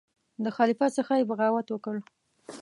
[0.43, 1.95] د خلیفه څخه یې بغاوت وکړ.